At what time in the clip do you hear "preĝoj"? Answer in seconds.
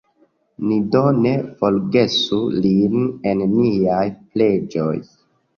4.33-4.93